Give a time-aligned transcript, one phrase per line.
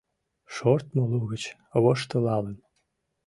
[0.53, 1.43] Шортмо лугыч,
[1.83, 2.57] воштылалын.